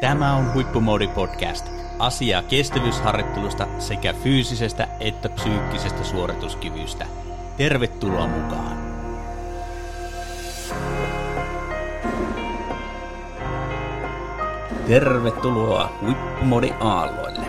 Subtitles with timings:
[0.00, 1.66] Tämä on Huippumoodi Podcast.
[1.98, 7.06] Asiaa kestävyysharjoittelusta sekä fyysisestä että psyykkisestä suorituskyvystä.
[7.56, 8.78] Tervetuloa mukaan!
[14.86, 17.46] Tervetuloa Huippumoodi aalloille.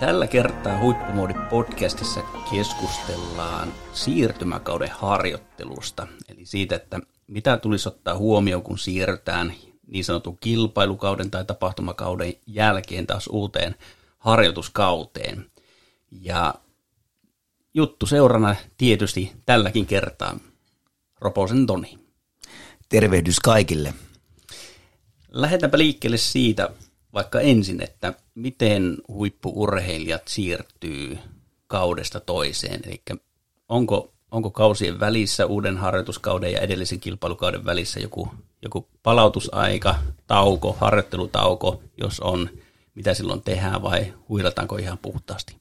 [0.00, 2.20] Tällä kertaa Huippumoodi podcastissa
[2.50, 9.52] keskustellaan siirtymäkauden harjoittelusta, eli siitä, että mitä tulisi ottaa huomioon, kun siirrytään
[9.92, 13.74] niin sanotun kilpailukauden tai tapahtumakauden jälkeen taas uuteen
[14.18, 15.46] harjoituskauteen.
[16.10, 16.54] Ja
[17.74, 20.38] juttu seurana tietysti tälläkin kertaa
[21.20, 21.98] Roposen Toni.
[22.88, 23.94] Tervehdys kaikille.
[25.28, 26.70] Lähdetäänpä liikkeelle siitä
[27.12, 31.18] vaikka ensin, että miten huippuurheilijat siirtyy
[31.66, 32.80] kaudesta toiseen.
[32.86, 33.02] Eli
[33.68, 38.28] onko, onko kausien välissä, uuden harjoituskauden ja edellisen kilpailukauden välissä joku
[38.62, 39.94] joku palautusaika,
[40.26, 42.50] tauko, harjoittelutauko, jos on,
[42.94, 45.56] mitä silloin tehdään vai huilataanko ihan puhtaasti?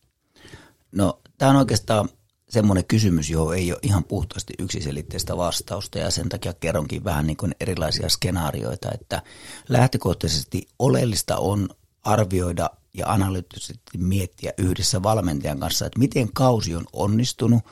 [0.92, 2.10] No tämä on oikeastaan
[2.50, 7.38] semmoinen kysymys, johon ei ole ihan puhtaasti yksiselitteistä vastausta ja sen takia kerronkin vähän niin
[7.38, 9.22] kuin erilaisia skenaarioita, että
[9.70, 11.70] lähtökohtaisesti oleellista on
[12.04, 17.64] arvioida ja analyyttisesti miettiä yhdessä valmentajan kanssa, että miten kausi on onnistunut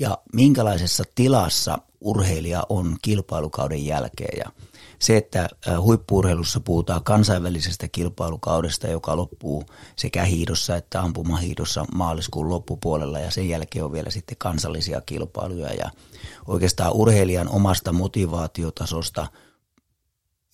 [0.00, 4.38] ja minkälaisessa tilassa urheilija on kilpailukauden jälkeen.
[4.38, 4.52] Ja
[4.98, 5.48] se, että
[5.80, 9.64] huippuurheilussa puhutaan kansainvälisestä kilpailukaudesta, joka loppuu
[9.96, 15.90] sekä hiidossa että ampumahiidossa maaliskuun loppupuolella ja sen jälkeen on vielä sitten kansallisia kilpailuja ja
[16.46, 19.26] oikeastaan urheilijan omasta motivaatiotasosta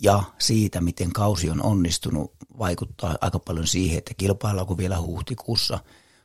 [0.02, 5.78] ja siitä, miten kausi on onnistunut, vaikuttaa aika paljon siihen, että kilpaillaanko vielä huhtikuussa.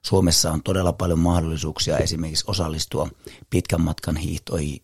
[0.05, 3.09] Suomessa on todella paljon mahdollisuuksia esimerkiksi osallistua
[3.49, 4.83] pitkän matkan hiihtoihin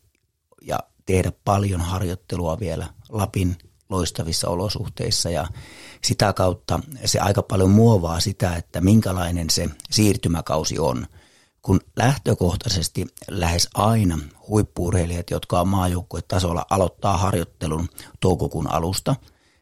[0.61, 3.57] ja tehdä paljon harjoittelua vielä Lapin
[3.89, 5.47] loistavissa olosuhteissa ja
[6.03, 11.07] sitä kautta se aika paljon muovaa sitä, että minkälainen se siirtymäkausi on.
[11.61, 17.89] Kun lähtökohtaisesti lähes aina huippuurheilijat, jotka on maajoukkuetasolla, aloittaa harjoittelun
[18.19, 19.15] toukokuun alusta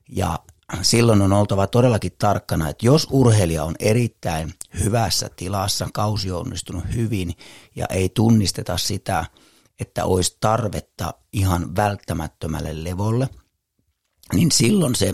[0.10, 0.40] ja
[0.82, 4.54] silloin on oltava todellakin tarkkana, että jos urheilija on erittäin
[4.84, 7.34] hyvässä tilassa, kausi on onnistunut hyvin
[7.76, 9.26] ja ei tunnisteta sitä–
[9.80, 13.30] että olisi tarvetta ihan välttämättömälle levolle,
[14.34, 15.14] niin silloin se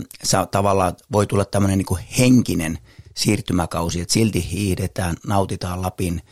[0.50, 2.78] tavallaan voi tulla tämmöinen niin henkinen
[3.16, 6.22] siirtymäkausi, että silti hiihdetään, nautitaan Lapin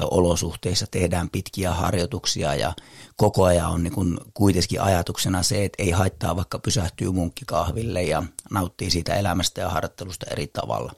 [0.00, 2.72] olosuhteissa, tehdään pitkiä harjoituksia ja
[3.16, 8.22] koko ajan on niin kuin kuitenkin ajatuksena se, että ei haittaa vaikka pysähtyy munkkikahville ja
[8.50, 10.92] nauttii siitä elämästä ja harjoittelusta eri tavalla.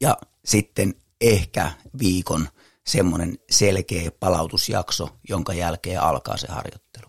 [0.00, 2.48] Ja sitten ehkä viikon
[2.86, 7.06] semmoinen selkeä palautusjakso, jonka jälkeen alkaa se harjoittelu.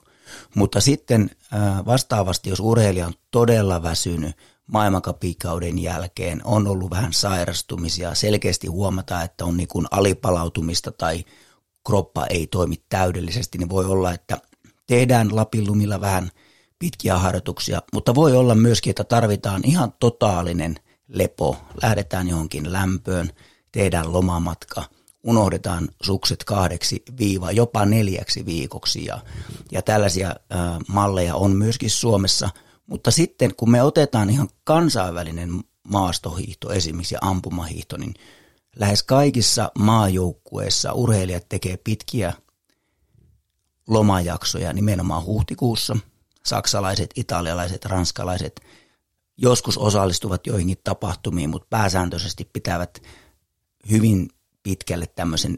[0.56, 1.30] Mutta sitten
[1.86, 4.36] vastaavasti, jos urheilija on todella väsynyt
[4.68, 11.26] maailmankapikauden jälkeen, on ollut vähän sairastumisia, selkeästi huomataan, että on niin kuin alipalautumista tai
[11.86, 14.38] kroppa ei toimi täydellisesti, niin voi olla, että
[14.88, 16.32] tehdään lapillumilla vähän
[16.80, 20.76] pitkiä harjoituksia, mutta voi olla myöskin, että tarvitaan ihan totaalinen
[21.08, 21.58] lepo.
[21.82, 23.30] Lähdetään johonkin lämpöön,
[23.72, 24.84] tehdään lomamatka–
[25.28, 29.06] unohdetaan sukset kahdeksi viiva jopa neljäksi viikoksi.
[29.06, 29.20] Ja,
[29.72, 30.36] ja tällaisia ä,
[30.88, 32.50] malleja on myöskin Suomessa,
[32.88, 35.50] mutta sitten kun me otetaan ihan kansainvälinen
[35.88, 38.14] maastohiihto esimerkiksi ja ampumahiihto, niin
[38.76, 42.34] lähes kaikissa maajoukkueissa urheilijat tekee pitkiä
[43.88, 45.98] lomajaksoja nimenomaan huhtikuussa.
[46.46, 48.62] Saksalaiset, italialaiset, ranskalaiset
[49.38, 53.02] joskus osallistuvat joihinkin tapahtumiin, mutta pääsääntöisesti pitävät
[53.90, 54.30] hyvin
[54.64, 55.58] pitkälle tämmöisen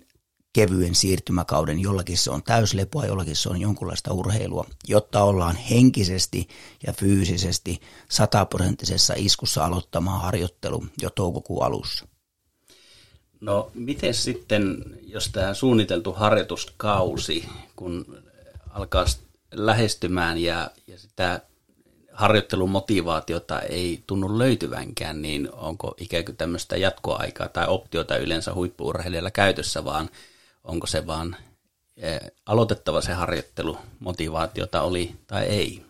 [0.53, 6.47] kevyen siirtymäkauden, jollakin se on täyslepoa, jollakin se on jonkunlaista urheilua, jotta ollaan henkisesti
[6.87, 12.07] ja fyysisesti sataprosenttisessa iskussa aloittamaan harjoittelu jo toukokuun alussa.
[13.41, 17.45] No miten sitten, jos tämä suunniteltu harjoituskausi,
[17.75, 18.23] kun
[18.69, 19.05] alkaa
[19.51, 21.41] lähestymään ja, ja sitä
[22.11, 29.31] harjoittelun motivaatiota ei tunnu löytyvänkään, niin onko ikään kuin tämmöistä jatkoaikaa tai optiota yleensä huippuurheilijalla
[29.31, 30.09] käytössä, vaan
[30.63, 31.35] onko se vaan
[31.97, 35.85] eh, aloitettava se harjoittelu, motivaatiota oli tai ei?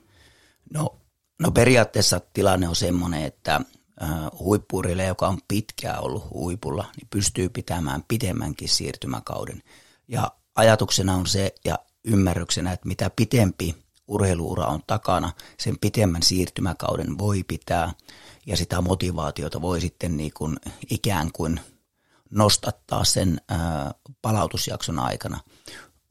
[0.74, 0.96] No,
[1.40, 7.50] no periaatteessa tilanne on semmoinen, että äh, huippuurille, joka on pitkään ollut huipulla, niin pystyy
[7.50, 9.64] pitämään pitemmänkin siirtymäkauden.
[10.08, 13.76] Ja ajatuksena on se ja ymmärryksenä, että mitä pitempi
[14.08, 17.94] urheiluura on takana, sen pitemmän siirtymäkauden voi pitää
[18.46, 20.58] ja sitä motivaatiota voi sitten niin kuin
[20.90, 21.60] ikään kuin
[22.32, 23.42] nostattaa sen
[24.22, 25.40] palautusjakson aikana.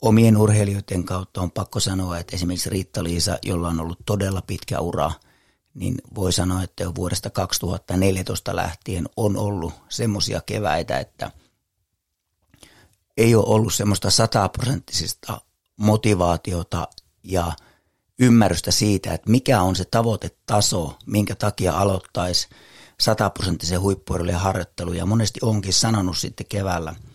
[0.03, 5.13] Omien urheilijoiden kautta on pakko sanoa, että esimerkiksi Riitta-Liisa, jolla on ollut todella pitkä ura,
[5.75, 11.31] niin voi sanoa, että jo vuodesta 2014 lähtien on ollut semmoisia keväitä, että
[13.17, 15.41] ei ole ollut semmoista sataprosenttisista
[15.77, 16.89] motivaatiota
[17.23, 17.53] ja
[18.19, 22.49] ymmärrystä siitä, että mikä on se tavoitetaso, minkä takia aloittaisi
[23.01, 24.93] sataprosenttisen huippuurheilijan harjoittelu.
[24.93, 26.95] Ja monesti onkin sanonut sitten keväällä–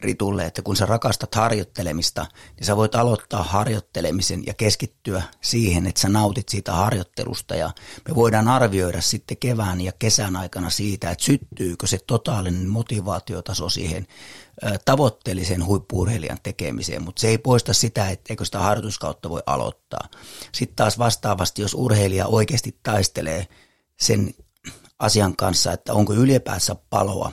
[0.00, 2.26] Ritulle, että kun sä rakastat harjoittelemista,
[2.56, 7.70] niin sä voit aloittaa harjoittelemisen ja keskittyä siihen, että sä nautit siitä harjoittelusta ja
[8.08, 14.06] me voidaan arvioida sitten kevään ja kesän aikana siitä, että syttyykö se totaalinen motivaatiotaso siihen
[14.84, 20.08] tavoitteellisen huippuurheilijan tekemiseen, mutta se ei poista sitä, etteikö sitä harjoituskautta voi aloittaa.
[20.52, 23.46] Sitten taas vastaavasti, jos urheilija oikeasti taistelee
[24.00, 24.34] sen
[24.98, 27.32] asian kanssa, että onko ylipäänsä paloa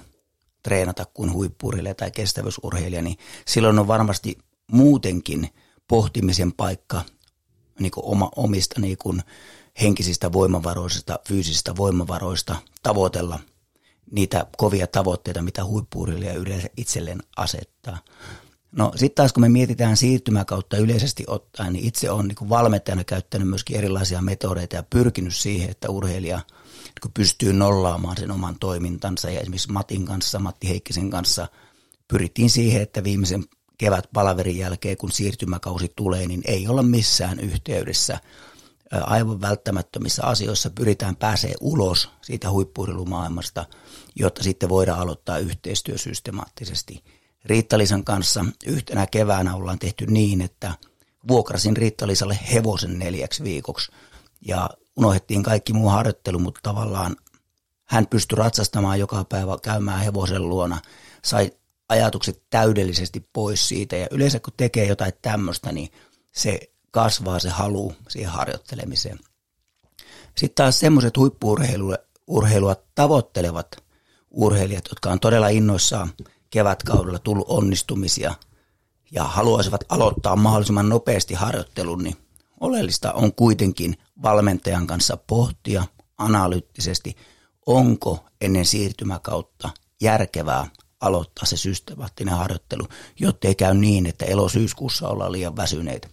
[0.64, 3.18] treenata kuin huippurheilija tai kestävyysurheilija, niin
[3.48, 4.38] silloin on varmasti
[4.72, 5.50] muutenkin
[5.88, 7.02] pohtimisen paikka
[7.80, 9.22] niin kuin oma, omista niin kuin
[9.82, 13.40] henkisistä voimavaroista, fyysisistä voimavaroista tavoitella
[14.12, 17.98] niitä kovia tavoitteita, mitä huippuurheilija yleensä itselleen asettaa.
[18.72, 23.48] No sitten taas kun me mietitään siirtymäkautta yleisesti ottaen, niin itse olen niin valmentajana käyttänyt
[23.48, 26.40] myöskin erilaisia metodeita ja pyrkinyt siihen, että urheilija–
[27.02, 31.48] kun pystyy nollaamaan sen oman toimintansa ja esimerkiksi Matin kanssa, Matti Heikkisen kanssa
[32.08, 33.44] pyrittiin siihen, että viimeisen
[33.78, 38.20] kevät palaverin jälkeen, kun siirtymäkausi tulee, niin ei olla missään yhteydessä
[38.92, 43.66] aivan välttämättömissä asioissa pyritään pääsee ulos siitä huippuurilumaailmasta,
[44.16, 47.04] jotta sitten voidaan aloittaa yhteistyö systemaattisesti.
[47.46, 50.74] Riittalisan kanssa yhtenä keväänä ollaan tehty niin, että
[51.28, 53.92] vuokrasin Riittalisalle hevosen neljäksi viikoksi
[54.42, 57.16] ja unohdettiin kaikki muu harjoittelu, mutta tavallaan
[57.86, 60.82] hän pystyi ratsastamaan joka päivä käymään hevosen luona,
[61.24, 61.52] sai
[61.90, 65.92] ajatukset täydellisesti pois siitä ja yleensä kun tekee jotain tämmöistä, niin
[66.32, 66.60] se
[66.92, 69.20] kasvaa se halu siihen harjoittelemiseen.
[70.36, 73.78] Sitten taas semmoiset huippuurheilua tavoittelevat
[74.32, 76.14] urheilijat, jotka on todella innoissaan
[76.50, 78.34] kevätkaudella tullut onnistumisia
[79.12, 82.16] ja haluaisivat aloittaa mahdollisimman nopeasti harjoittelun, niin
[82.60, 85.84] Oleellista on kuitenkin valmentajan kanssa pohtia
[86.18, 87.16] analyyttisesti,
[87.66, 89.70] onko ennen siirtymäkautta
[90.02, 90.68] järkevää
[91.02, 92.88] aloittaa se systemaattinen harjoittelu,
[93.20, 96.08] jotta ei käy niin, että elosyyskuussa ollaan liian väsyneitä.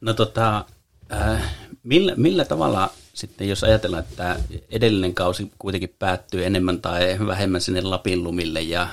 [0.00, 0.64] No tota,
[1.12, 4.40] äh, millä, millä tavalla sitten, jos ajatellaan, että
[4.70, 8.88] edellinen kausi kuitenkin päättyy enemmän tai vähemmän sinne Lapin lumille ja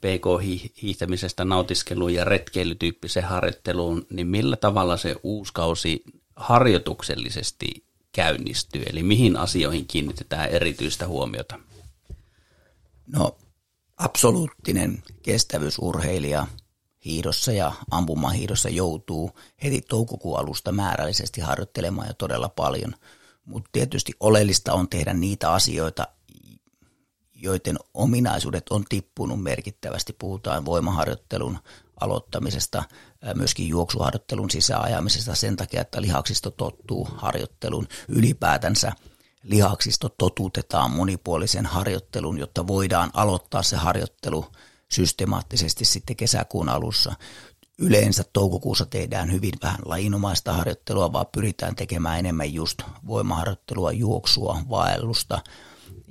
[0.00, 6.04] PK-hiihtämisestä nautiskeluun ja retkeilytyyppiseen harjoitteluun, niin millä tavalla se uusi kausi
[6.38, 8.82] harjoituksellisesti käynnistyy?
[8.82, 11.58] Eli mihin asioihin kiinnitetään erityistä huomiota?
[13.06, 13.36] No
[13.96, 16.46] absoluuttinen kestävyysurheilija
[17.04, 19.30] hiidossa ja ampumahiidossa joutuu
[19.62, 22.94] heti toukokuun alusta määrällisesti harjoittelemaan jo todella paljon.
[23.44, 26.08] Mutta tietysti oleellista on tehdä niitä asioita,
[27.34, 30.16] joiden ominaisuudet on tippunut merkittävästi.
[30.18, 31.58] Puhutaan voimaharjoittelun
[32.00, 32.82] aloittamisesta,
[33.34, 38.92] myöskin juoksuharjoittelun sisäajamisesta sen takia, että lihaksisto tottuu harjoittelun ylipäätänsä.
[39.42, 44.46] Lihaksisto totutetaan monipuolisen harjoittelun, jotta voidaan aloittaa se harjoittelu
[44.88, 47.14] systemaattisesti sitten kesäkuun alussa.
[47.78, 55.40] Yleensä toukokuussa tehdään hyvin vähän lajinomaista harjoittelua, vaan pyritään tekemään enemmän just voimaharjoittelua, juoksua, vaellusta–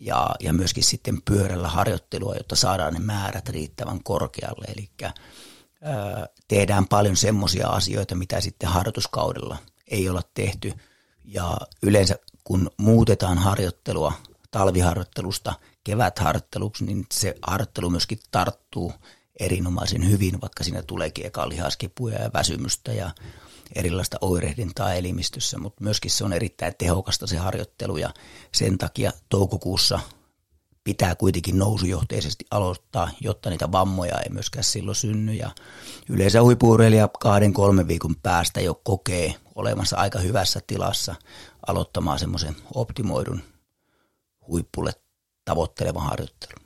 [0.02, 4.66] ja, ja myöskin sitten pyörällä harjoittelua, jotta saadaan ne määrät riittävän korkealle.
[4.68, 4.90] Eli
[6.48, 9.58] tehdään paljon semmoisia asioita, mitä sitten harjoituskaudella
[9.88, 10.74] ei olla tehty.
[11.26, 14.14] Ja yleensä kun muutetaan harjoittelua
[14.52, 15.54] talviharjoittelusta
[15.84, 18.94] kevätharjoitteluksi, niin se harjoittelu myöskin tarttuu
[19.40, 23.12] erinomaisen hyvin, vaikka siinä tuleekin eka lihaskipuja ja väsymystä ja
[23.76, 28.14] erilaista oirehdintaa elimistössä, mutta myöskin se on erittäin tehokasta se harjoittelu ja
[28.54, 30.00] sen takia toukokuussa
[30.88, 35.34] pitää kuitenkin nousujohteisesti aloittaa, jotta niitä vammoja ei myöskään silloin synny.
[35.34, 35.52] Ja
[36.10, 41.16] yleensä huippuurheilija kahden kolmen viikon päästä jo kokee olemassa aika hyvässä tilassa
[41.68, 43.42] aloittamaan semmoisen optimoidun
[44.48, 44.92] huippulle
[45.46, 46.66] tavoittelevan harjoittelun.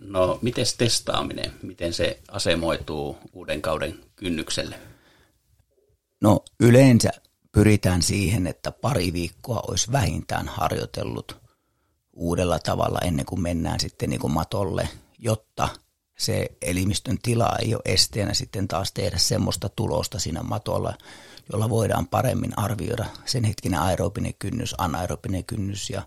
[0.00, 4.78] No, miten testaaminen, miten se asemoituu uuden kauden kynnykselle?
[6.20, 7.10] No yleensä
[7.52, 11.41] pyritään siihen, että pari viikkoa olisi vähintään harjoitellut
[12.12, 14.88] uudella tavalla ennen kuin mennään sitten niin kuin matolle,
[15.18, 15.68] jotta
[16.18, 20.94] se elimistön tila ei ole esteenä sitten taas tehdä semmoista tulosta siinä matolla,
[21.52, 26.02] jolla voidaan paremmin arvioida sen hetkinen aerobinen kynnys, anaerobinen kynnys ja,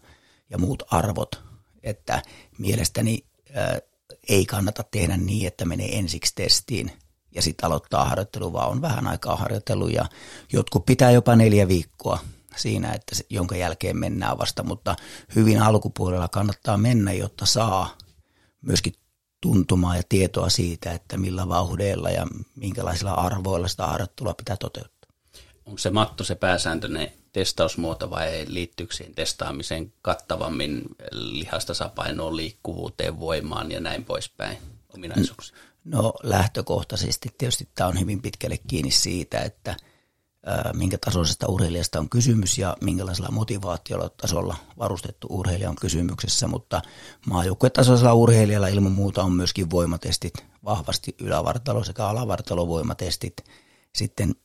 [0.49, 1.43] ja muut arvot.
[1.83, 2.21] Että
[2.57, 3.79] mielestäni ää,
[4.29, 6.91] ei kannata tehdä niin, että menee ensiksi testiin
[7.35, 10.05] ja sitten aloittaa harjoittelu, vaan on vähän aikaa harjoitellut ja
[10.53, 12.19] jotkut pitää jopa neljä viikkoa
[12.55, 14.95] siinä, että se, jonka jälkeen mennään vasta, mutta
[15.35, 17.97] hyvin alkupuolella kannattaa mennä, jotta saa
[18.61, 18.93] myöskin
[19.41, 25.11] tuntumaa ja tietoa siitä, että millä vauhdeilla ja minkälaisilla arvoilla sitä harjoittelua pitää toteuttaa.
[25.65, 30.81] Onko se matto se pääsääntöinen testausmuoto vai liittyykö siihen testaamiseen kattavammin
[31.11, 34.57] lihastasapainoon, liikkuvuuteen, voimaan ja näin poispäin
[34.93, 35.57] ominaisuuksia?
[35.85, 39.75] No lähtökohtaisesti tietysti tämä on hyvin pitkälle kiinni siitä, että
[40.73, 46.81] minkä tasoisesta urheilijasta on kysymys ja minkälaisella motivaatiolla tasolla varustettu urheilija on kysymyksessä, mutta
[47.27, 50.33] maajoukkuetasoisella urheilijalla ilman muuta on myöskin voimatestit
[50.65, 53.33] vahvasti ylävartalo sekä alavartalovoimatestit.
[53.95, 54.35] Sitten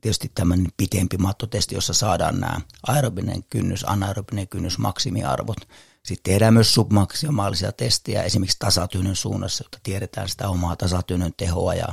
[0.00, 5.68] tietysti tämmöinen pitempi mattotesti, jossa saadaan nämä aerobinen kynnys, anaerobinen kynnys, maksimiarvot.
[6.04, 11.88] Sitten tehdään myös submaksimaalisia testejä esimerkiksi tasatyynyn suunnassa, jotta tiedetään sitä omaa tasatyynyn tehoa ja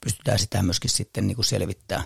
[0.00, 2.04] pystytään sitä myöskin sitten niin kuin selvittää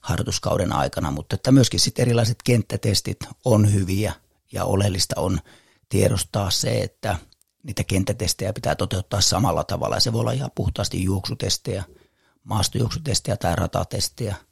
[0.00, 1.10] harjoituskauden aikana.
[1.10, 4.12] Mutta että myöskin sitten erilaiset kenttätestit on hyviä
[4.52, 5.40] ja oleellista on
[5.88, 7.16] tiedostaa se, että
[7.62, 10.00] niitä kenttätestejä pitää toteuttaa samalla tavalla.
[10.00, 11.84] Se voi olla ihan puhtaasti juoksutestejä,
[12.44, 14.34] maastojuoksutestejä tai ratatestejä–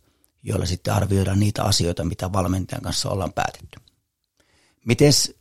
[0.44, 3.80] joilla sitten arvioidaan niitä asioita, mitä valmentajan kanssa ollaan päätetty.
[4.86, 5.34] Mites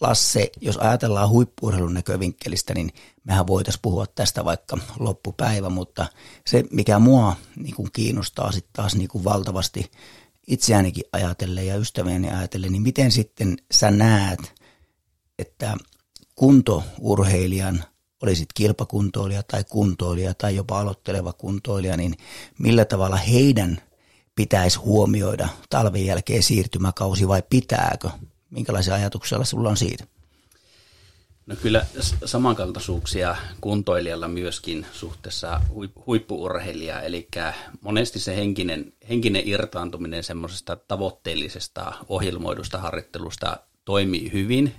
[0.00, 2.90] Lasse, jos ajatellaan huippuurheilun näkövinkkelistä, niin
[3.24, 6.06] mehän voitaisiin puhua tästä vaikka loppupäivä, mutta
[6.46, 9.90] se, mikä mua niin kuin kiinnostaa sitten taas niin kuin valtavasti
[10.46, 14.54] itseäänikin ajatellen ja ystäviäni ajatellen, niin miten sitten sä näet,
[15.38, 15.76] että
[16.34, 17.84] kuntourheilijan,
[18.22, 22.14] olisit kilpakuntoilija tai kuntoilija tai jopa aloitteleva kuntoilija, niin
[22.58, 23.82] millä tavalla heidän
[24.34, 28.10] pitäisi huomioida talven jälkeen siirtymäkausi vai pitääkö?
[28.50, 30.04] Minkälaisia ajatuksia sulla on siitä?
[31.46, 31.86] No kyllä
[32.24, 35.60] samankaltaisuuksia kuntoilijalla myöskin suhteessa
[36.06, 37.28] huippuurheilijaa, eli
[37.80, 44.74] monesti se henkinen, henkinen irtaantuminen semmoisesta tavoitteellisesta ohjelmoidusta harjoittelusta toimii hyvin,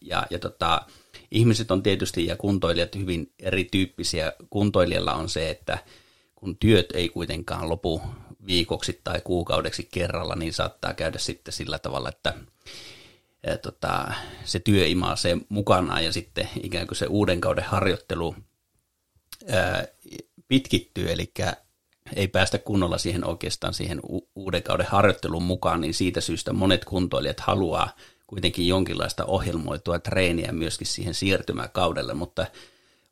[0.00, 0.82] ja, ja tota,
[1.30, 4.32] ihmiset on tietysti ja kuntoilijat hyvin erityyppisiä.
[4.50, 5.78] Kuntoilijalla on se, että
[6.34, 8.02] kun työt ei kuitenkaan lopu
[8.46, 12.34] viikoksi tai kuukaudeksi kerralla, niin saattaa käydä sitten sillä tavalla, että
[13.46, 14.12] ja tota,
[14.44, 18.36] se työ se mukanaan ja sitten ikään kuin se uuden kauden harjoittelu
[19.48, 19.86] ää,
[20.48, 21.32] pitkittyy, eli
[22.16, 24.00] ei päästä kunnolla siihen oikeastaan siihen
[24.34, 30.86] uuden kauden harjoitteluun mukaan, niin siitä syystä monet kuntoilijat haluaa kuitenkin jonkinlaista ohjelmoitua treeniä myöskin
[30.86, 32.46] siihen siirtymäkaudelle, mutta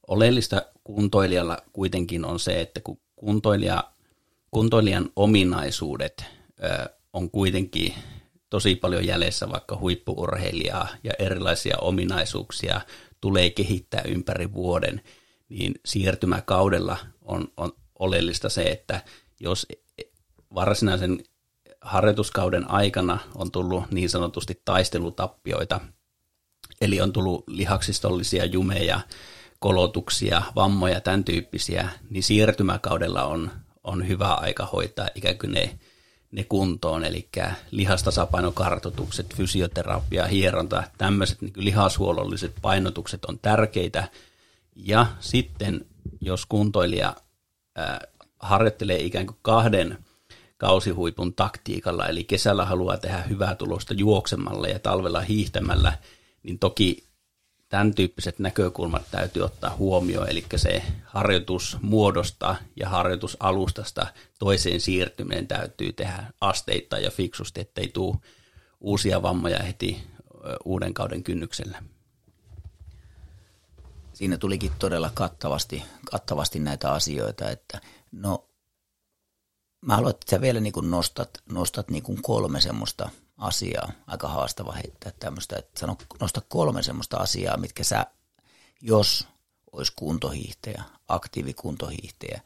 [0.06, 3.84] oleellista kuntoilijalla kuitenkin on se, että kun kuntoilija
[4.50, 6.24] kuntoilijan ominaisuudet
[6.64, 7.94] ö, on kuitenkin
[8.50, 12.80] tosi paljon jäljessä vaikka huippuurheilijaa ja erilaisia ominaisuuksia
[13.20, 15.00] tulee kehittää ympäri vuoden,
[15.48, 19.02] niin siirtymäkaudella on, on oleellista se, että
[19.40, 19.66] jos
[20.54, 21.24] varsinaisen
[21.80, 25.80] harjoituskauden aikana on tullut niin sanotusti taistelutappioita,
[26.80, 29.00] eli on tullut lihaksistollisia jumeja,
[29.58, 33.50] kolotuksia, vammoja, tämän tyyppisiä, niin siirtymäkaudella on
[33.88, 35.78] on hyvä aika hoitaa ikään kuin ne,
[36.32, 37.28] ne kuntoon, eli
[37.70, 44.08] lihastasapainokartoitukset, fysioterapia, hieronta, tämmöiset niin lihashuollolliset painotukset on tärkeitä.
[44.76, 45.86] Ja sitten
[46.20, 47.16] jos kuntoilija
[47.76, 48.00] ää,
[48.40, 49.98] harjoittelee ikään kuin kahden
[50.56, 55.92] kausihuipun taktiikalla, eli kesällä haluaa tehdä hyvää tulosta juoksemalla ja talvella hiihtämällä,
[56.42, 57.07] niin toki
[57.68, 64.06] tämän tyyppiset näkökulmat täytyy ottaa huomioon, eli se harjoitusmuodosta ja harjoitusalustasta
[64.38, 68.16] toiseen siirtyminen täytyy tehdä asteittain ja fiksusti, ettei tule
[68.80, 70.06] uusia vammoja heti
[70.64, 71.82] uuden kauden kynnyksellä.
[74.12, 77.80] Siinä tulikin todella kattavasti, kattavasti näitä asioita, että
[78.12, 78.47] no
[79.80, 83.92] mä haluan, että sä vielä niin nostat, nostat niin kolme semmoista– asiaa.
[84.06, 88.06] Aika haastava heittää tämmöistä, että sano, nosta kolme semmoista asiaa, mitkä sä,
[88.80, 89.28] jos
[89.72, 92.40] olisi kuntohiihtäjä, aktiivikuntohiihtäjä,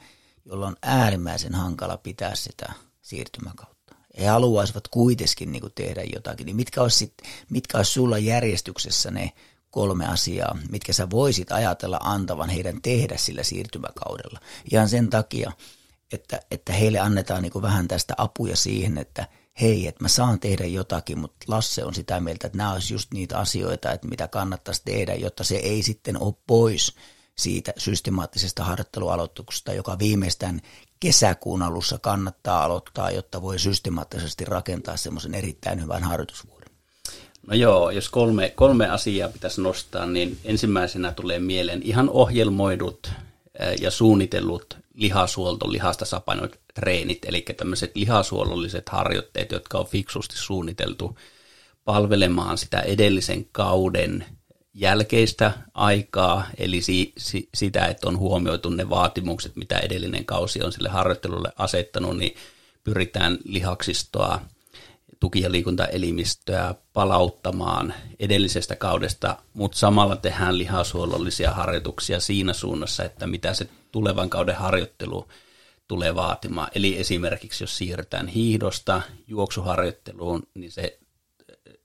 [0.45, 2.73] jolla on äärimmäisen hankala pitää sitä
[3.03, 3.95] siirtymäkautta.
[4.19, 7.15] He haluaisivat kuitenkin niin kuin tehdä jotakin, niin mitkä olisi, sit,
[7.51, 9.33] mitkä olisi sulla järjestyksessä ne
[9.71, 14.41] kolme asiaa, mitkä sä voisit ajatella antavan heidän tehdä sillä siirtymäkaudella.
[14.73, 15.53] Ihan sen takia,
[16.13, 19.27] että, että heille annetaan niin kuin vähän tästä apuja siihen, että–
[19.61, 23.13] hei, että mä saan tehdä jotakin, mutta Lasse on sitä mieltä, että nämä olisi just
[23.13, 26.95] niitä asioita, että mitä kannattaisi tehdä, jotta se ei sitten ole pois
[27.39, 30.61] siitä systemaattisesta harjoittelualoituksesta, joka viimeistään
[31.01, 36.73] kesäkuun alussa kannattaa aloittaa, jotta voi systemaattisesti rakentaa semmoisen erittäin hyvän harjoitusvuoden.
[37.47, 43.13] No joo, jos kolme, kolme asiaa pitäisi nostaa, niin ensimmäisenä tulee mieleen ihan ohjelmoidut
[43.81, 51.19] ja suunnitellut lihasuolto, lihasta sapainoit treenit, eli tämmöiset lihasuollolliset harjoitteet, jotka on fiksusti suunniteltu
[51.85, 54.25] palvelemaan sitä edellisen kauden
[54.75, 60.73] jälkeistä aikaa, eli si, si, sitä, että on huomioitu ne vaatimukset, mitä edellinen kausi on
[60.73, 62.35] sille harjoittelulle asettanut, niin
[62.85, 64.41] pyritään lihaksistoa,
[65.23, 73.55] tuki- ja liikuntaelimistöä palauttamaan edellisestä kaudesta, mutta samalla tehdään lihasuolollisia harjoituksia siinä suunnassa, että mitä
[73.55, 75.29] se tulevan kauden harjoittelu
[75.89, 76.69] tulee vaatimaan.
[76.75, 80.99] Eli esimerkiksi jos siirrytään hiihdosta juoksuharjoitteluun, niin se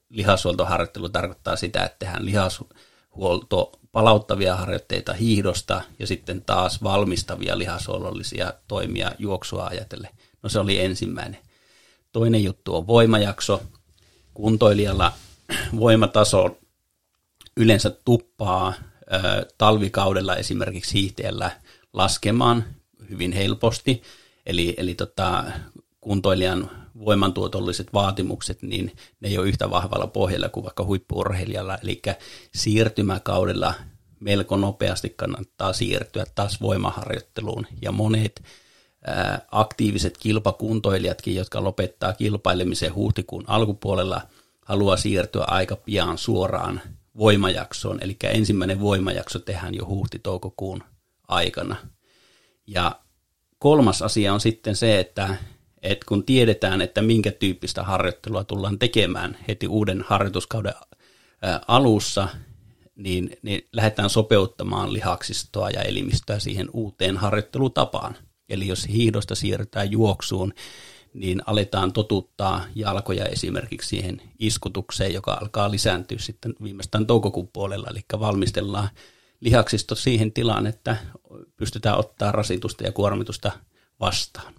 [0.10, 9.12] lihasuoltoharjoittelu tarkoittaa sitä, että tehdään lihashuolto palauttavia harjoitteita hiihdosta ja sitten taas valmistavia lihasuolollisia toimia
[9.20, 10.12] juoksua ajatellen.
[10.44, 11.47] No se oli ensimmäinen.
[12.12, 13.64] Toinen juttu on voimajakso.
[14.34, 15.14] Kuntoilijalla
[15.80, 16.58] voimataso
[17.58, 18.74] yleensä tuppaa
[19.58, 21.52] talvikaudella esimerkiksi hiihtäjällä
[21.94, 22.64] laskemaan
[23.10, 24.02] hyvin helposti.
[24.46, 25.44] Eli, eli tota,
[26.02, 26.72] kuntoilijan
[27.06, 31.78] voimantuotolliset vaatimukset, niin ne ei ole yhtä vahvalla pohjalla kuin vaikka huippuurheilijalla.
[31.84, 32.02] Eli
[32.56, 33.74] siirtymäkaudella
[34.20, 37.68] melko nopeasti kannattaa siirtyä taas voimaharjoitteluun.
[37.82, 38.44] Ja monet
[39.52, 44.22] aktiiviset kilpakuntoilijatkin, jotka lopettaa kilpailemisen huhtikuun alkupuolella,
[44.66, 46.82] haluaa siirtyä aika pian suoraan
[47.18, 48.04] voimajaksoon.
[48.04, 50.84] Eli ensimmäinen voimajakso tehdään jo huhti-toukokuun
[51.28, 51.76] aikana.
[52.68, 53.00] Ja
[53.60, 55.38] kolmas asia on sitten se, että
[55.82, 60.74] että kun tiedetään, että minkä tyyppistä harjoittelua tullaan tekemään heti uuden harjoituskauden
[61.68, 62.28] alussa,
[62.96, 68.18] niin, niin lähdetään sopeuttamaan lihaksistoa ja elimistöä siihen uuteen harjoittelutapaan.
[68.50, 70.54] Eli jos hiihdosta siirrytään juoksuun,
[71.13, 78.01] niin aletaan totuttaa jalkoja esimerkiksi siihen iskutukseen, joka alkaa lisääntyä sitten viimeistään toukokuun puolella, eli
[78.20, 78.89] valmistellaan
[79.39, 80.98] lihaksisto siihen tilaan, että
[81.58, 83.51] pystytään ottaa rasitusta ja kuormitusta
[84.00, 84.54] vastaan.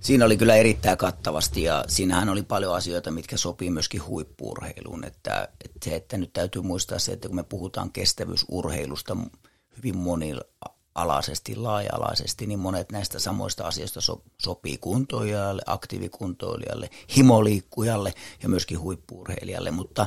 [0.00, 5.04] Siinä oli kyllä erittäin kattavasti ja siinähän oli paljon asioita, mitkä sopii myöskin huippuurheiluun.
[5.04, 9.16] Että, että se, että nyt täytyy muistaa se, että kun me puhutaan kestävyysurheilusta
[9.76, 9.96] hyvin
[10.94, 19.70] monialaisesti, laaja-alaisesti, niin monet näistä samoista asioista so, sopii kuntoilijalle, aktiivikuntoilijalle, himoliikkujalle ja myöskin huippuurheilijalle.
[19.70, 20.06] Mutta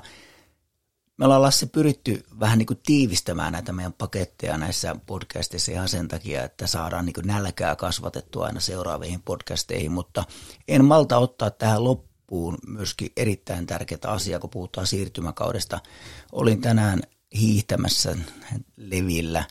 [1.18, 6.08] me ollaan Lasse pyritty vähän niin kuin tiivistämään näitä meidän paketteja näissä podcasteissa ihan sen
[6.08, 10.24] takia, että saadaan niin kuin nälkää kasvatettua aina seuraaviin podcasteihin, mutta
[10.68, 15.80] en malta ottaa tähän loppuun myöskin erittäin tärkeää asiaa, kun puhutaan siirtymäkaudesta.
[16.32, 17.00] Olin tänään
[17.40, 18.16] hiihtämässä
[18.78, 19.44] Levillä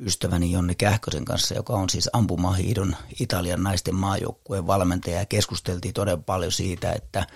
[0.00, 6.22] ystäväni Jonni Kähkösen kanssa, joka on siis ampumahiidon Italian naisten maajoukkueen valmentaja, ja keskusteltiin todella
[6.26, 7.26] paljon siitä, että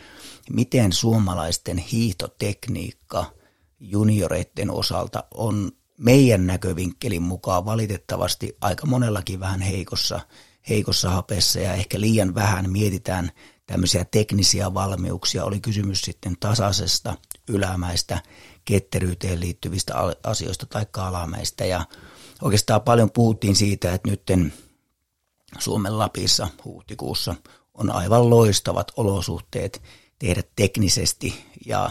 [0.51, 3.25] miten suomalaisten hiihtotekniikka–
[3.81, 10.21] junioreiden osalta on meidän näkövinkkelin mukaan valitettavasti aika monellakin vähän heikossa,
[10.69, 13.31] heikossa hapessa ja ehkä liian vähän mietitään
[13.67, 15.45] tämmöisiä teknisiä valmiuksia.
[15.45, 17.17] Oli kysymys sitten tasaisesta,
[17.49, 18.23] ylämäistä,
[18.69, 21.85] ketteryyteen liittyvistä asioista tai alamäistä ja
[22.43, 24.53] oikeastaan paljon puhuttiin siitä, että nytten
[25.59, 27.35] Suomen Lapissa huhtikuussa
[27.75, 29.83] on aivan loistavat olosuhteet
[30.19, 31.91] tehdä teknisesti ja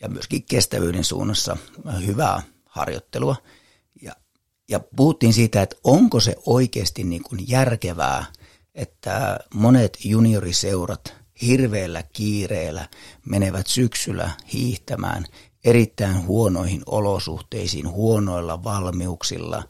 [0.00, 1.56] ja myöskin kestävyyden suunnassa
[2.06, 3.36] hyvää harjoittelua.
[4.02, 4.12] Ja,
[4.68, 8.24] ja puhuttiin siitä, että onko se oikeasti niin kuin järkevää,
[8.74, 12.88] että monet junioriseurat hirveällä kiireellä
[13.26, 15.26] menevät syksyllä hiihtämään
[15.64, 19.62] erittäin huonoihin olosuhteisiin, huonoilla valmiuksilla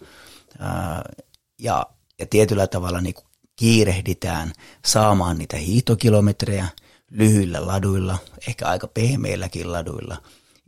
[1.59, 1.87] ja,
[2.19, 3.15] ja tietyllä tavalla niin
[3.57, 4.53] kiirehditään
[4.87, 6.69] saamaan niitä hiihtokilometrejä–
[7.11, 10.17] lyhyillä laduilla, ehkä aika pehmeilläkin laduilla.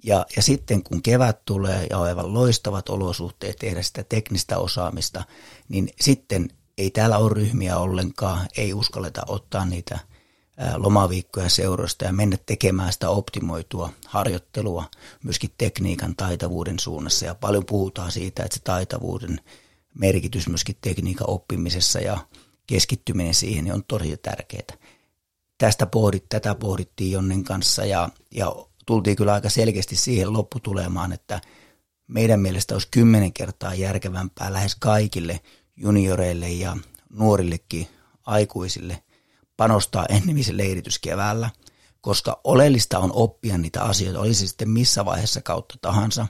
[0.04, 5.24] Ja, ja sitten kun kevät tulee ja on aivan loistavat olosuhteet tehdä sitä teknistä osaamista,
[5.68, 9.98] niin sitten ei täällä ole ryhmiä ollenkaan, ei uskalleta ottaa niitä
[10.76, 14.84] lomaviikkoja seuroista ja mennä tekemään sitä optimoitua harjoittelua
[15.24, 17.26] myöskin tekniikan taitavuuden suunnassa.
[17.26, 19.40] Ja paljon puhutaan siitä, että se taitavuuden
[19.94, 22.18] merkitys myöskin tekniikan oppimisessa ja
[22.66, 24.76] keskittyminen siihen on todella tärkeää
[25.62, 31.40] tästä pohdit, tätä pohdittiin Jonnen kanssa ja, ja tultiin kyllä aika selkeästi siihen lopputulemaan, että
[32.08, 35.40] meidän mielestä olisi kymmenen kertaa järkevämpää lähes kaikille
[35.76, 36.76] junioreille ja
[37.10, 37.88] nuorillekin
[38.26, 39.02] aikuisille
[39.62, 41.50] panostaa ennemmin leiritys keväällä,
[42.00, 46.26] koska oleellista on oppia niitä asioita, olisi sitten missä vaiheessa kautta tahansa.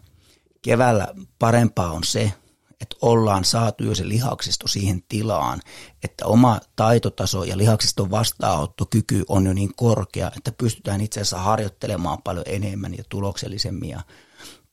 [0.62, 2.32] Keväällä parempaa on se,
[2.80, 5.60] että ollaan saatu jo se lihaksisto siihen tilaan,
[6.04, 12.22] että oma taitotaso ja lihaksiston vastaanottokyky on jo niin korkea, että pystytään itse asiassa harjoittelemaan
[12.22, 13.96] paljon enemmän ja tuloksellisemmin.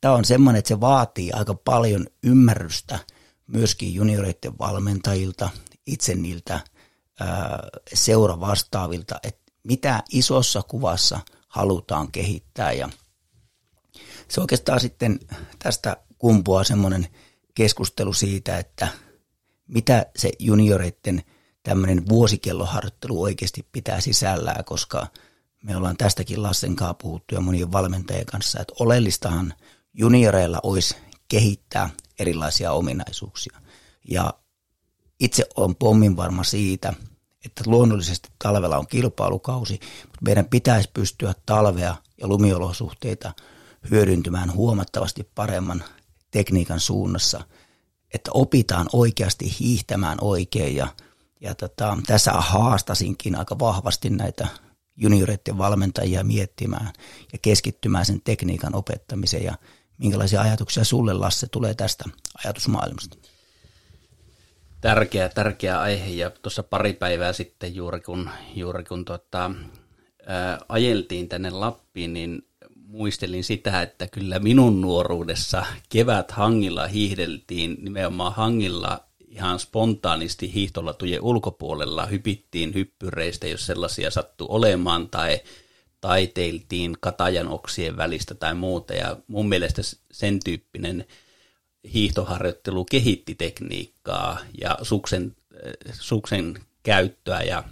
[0.01, 2.99] Tämä on semmoinen, että se vaatii aika paljon ymmärrystä
[3.47, 5.49] myöskin junioreiden valmentajilta,
[5.87, 6.59] itse niiltä
[7.93, 12.89] seura vastaavilta, että mitä isossa kuvassa halutaan kehittää ja
[14.27, 15.19] se oikeastaan sitten
[15.59, 17.07] tästä kumpuaa semmoinen
[17.55, 18.87] keskustelu siitä, että
[19.67, 21.23] mitä se junioreiden
[21.63, 25.07] tämmöinen vuosikelloharjoittelu oikeasti pitää sisällään, koska
[25.63, 29.53] me ollaan tästäkin Lassen kanssa puhuttu ja monien valmentajien kanssa, että oleellistahan
[29.93, 30.95] junioreilla olisi
[31.27, 33.61] kehittää erilaisia ominaisuuksia.
[34.09, 34.33] Ja
[35.19, 36.93] itse olen pommin varma siitä,
[37.45, 43.33] että luonnollisesti talvella on kilpailukausi, mutta meidän pitäisi pystyä talvea ja lumiolosuhteita
[43.91, 45.83] hyödyntämään huomattavasti paremman
[46.31, 47.43] tekniikan suunnassa,
[48.13, 50.87] että opitaan oikeasti hiihtämään oikein ja,
[51.41, 54.47] ja tota, tässä haastasinkin aika vahvasti näitä
[54.95, 56.93] junioreiden valmentajia miettimään
[57.33, 59.55] ja keskittymään sen tekniikan opettamiseen ja
[59.97, 62.03] minkälaisia ajatuksia sulle Lasse tulee tästä
[62.45, 63.17] ajatusmaailmasta?
[64.81, 69.51] Tärkeä, tärkeä aihe ja tuossa pari päivää sitten juuri kun, juuri kun tota,
[70.25, 78.33] ää, ajeltiin tänne Lappiin, niin muistelin sitä, että kyllä minun nuoruudessa kevät hangilla hiihdeltiin nimenomaan
[78.33, 85.39] hangilla ihan spontaanisti hiihtolatujen ulkopuolella hypittiin hyppyreistä, jos sellaisia sattuu olemaan, tai
[86.01, 88.93] taiteiltiin katajan oksien välistä tai muuta.
[88.93, 91.05] Ja mun mielestä sen tyyppinen
[91.93, 95.35] hiihtoharjoittelu kehitti tekniikkaa ja suksen,
[95.91, 97.63] suksen käyttöä ja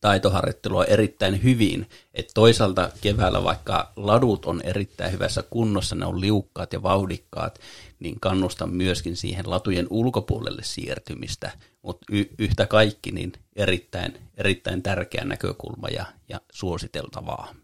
[0.00, 1.86] taitoharjoittelua erittäin hyvin.
[2.14, 7.60] Et toisaalta keväällä, vaikka ladut on erittäin hyvässä kunnossa, ne on liukkaat ja vauhdikkaat,
[8.00, 11.50] niin kannustan myöskin siihen latujen ulkopuolelle siirtymistä,
[11.82, 17.54] mutta y- yhtä kaikki niin erittäin, erittäin tärkeä näkökulma ja, ja suositeltavaa.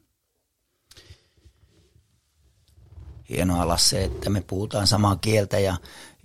[3.28, 5.76] Hienoa Lasse, että me puhutaan samaa kieltä ja,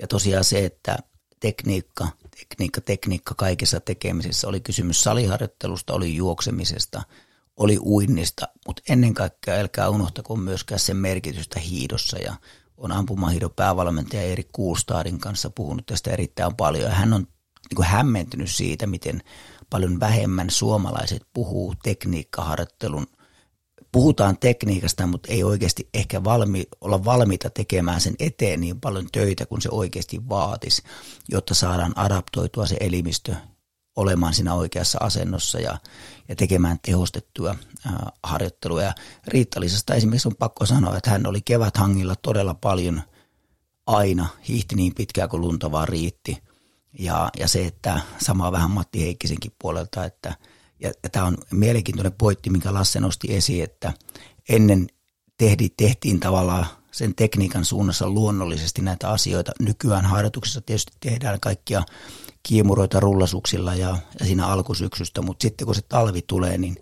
[0.02, 0.98] ja tosiaan se, että
[1.40, 2.08] tekniikka,
[2.38, 7.02] tekniikka, tekniikka kaikessa tekemisessä, oli kysymys saliharjoittelusta, oli juoksemisesta,
[7.58, 12.36] oli uinnista, mutta ennen kaikkea älkää unohtako myöskään sen merkitystä hiidossa ja
[12.78, 17.28] on ampumahiidon päävalmentaja Erik Kuulstadin kanssa puhunut tästä erittäin paljon hän on
[17.76, 19.22] niin hämmentynyt siitä, miten
[19.70, 23.08] paljon vähemmän suomalaiset puhuu tekniikkaharjoittelun
[23.92, 29.46] puhutaan tekniikasta, mutta ei oikeasti ehkä valmi, olla valmiita tekemään sen eteen niin paljon töitä
[29.46, 30.84] kuin se oikeasti vaatisi,
[31.30, 33.36] jotta saadaan adaptoitua se elimistö
[33.96, 35.78] olemaan siinä oikeassa asennossa ja,
[36.30, 38.82] ja tekemään tehostettua ää, harjoittelua.
[38.82, 38.94] Ja
[39.28, 43.02] Riittalisesta esimerkiksi on pakko sanoa, että hän oli keväthangilla todella paljon
[43.88, 46.44] aina, hiihti niin pitkään kuin lunta vaan riitti.
[47.00, 50.36] Ja, ja se, että sama vähän Matti Heikkisenkin puolelta, että
[50.80, 53.94] ja, ja tämä on mielenkiintoinen pointti, minkä Lasse nosti esiin, että
[54.50, 54.88] ennen
[55.38, 59.52] tehdi, tehtiin tavallaan sen tekniikan suunnassa luonnollisesti näitä asioita.
[59.60, 61.84] Nykyään harjoituksissa tietysti tehdään kaikkia
[62.44, 66.76] kiemuroita rullasuksilla ja, ja siinä alkusyksystä, mutta sitten kun se talvi tulee, niin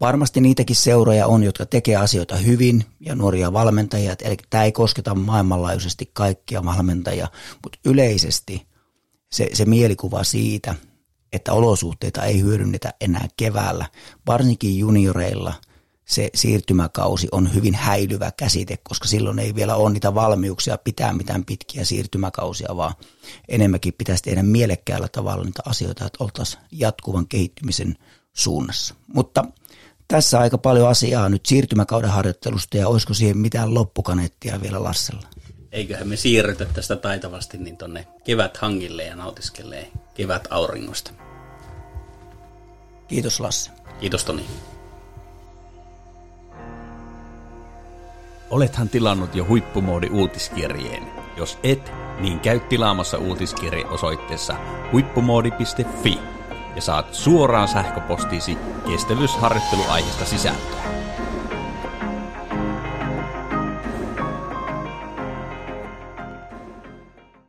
[0.00, 4.16] varmasti niitäkin seuroja on, jotka tekee asioita hyvin ja nuoria valmentajia.
[4.22, 7.28] Eli tämä ei kosketa maailmanlaajuisesti kaikkia valmentajia,
[7.62, 8.66] mutta yleisesti
[9.32, 10.74] se, se mielikuva siitä,
[11.34, 13.86] että olosuhteita ei hyödynnetä enää keväällä,
[14.26, 15.52] varsinkin junioreilla–
[16.04, 21.44] se siirtymäkausi on hyvin häilyvä käsite, koska silloin ei vielä ole niitä valmiuksia pitää mitään
[21.44, 22.94] pitkiä siirtymäkausia, vaan
[23.48, 27.96] enemmänkin pitäisi tehdä mielekkäällä tavalla niitä asioita, että oltaisiin jatkuvan kehittymisen
[28.32, 28.94] suunnassa.
[29.14, 29.44] Mutta
[30.08, 35.28] tässä aika paljon asiaa nyt siirtymäkauden harjoittelusta ja olisiko siihen mitään loppukaneettia vielä Lassella?
[35.74, 41.10] Eiköhän me siirrytä tästä taitavasti niin tonne kevät hangille ja nautiskelee kevät auringosta.
[43.08, 43.70] Kiitos Lasse.
[44.00, 44.46] Kiitos Toni.
[48.50, 51.02] Olethan tilannut jo huippumoodi uutiskirjeen.
[51.36, 54.56] Jos et, niin käy tilaamassa uutiskirje osoitteessa
[54.92, 56.18] huippumoodi.fi
[56.76, 58.56] ja saat suoraan sähköpostiisi
[58.86, 60.93] kestävyysharjoitteluaiheesta sisältöä.